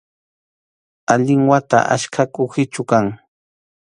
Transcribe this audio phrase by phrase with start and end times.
[1.15, 3.05] Allin wata ackha kuhichu kan